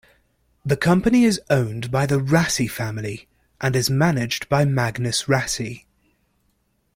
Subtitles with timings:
[0.65, 3.27] The company is owned by the Rassy family,
[3.61, 5.85] and is managed by Magnus Rassy.